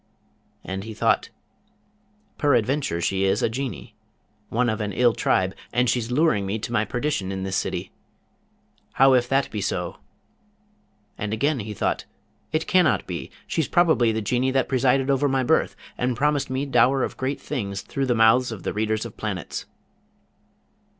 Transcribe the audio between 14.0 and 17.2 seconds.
the Genie that presided over my birth, and promised me dower of